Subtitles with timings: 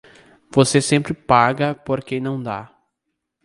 [0.49, 2.75] Você sempre paga por quem não dá.